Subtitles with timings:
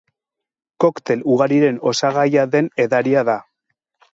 [0.85, 3.37] Koktel ugariren osagaia den edaria da.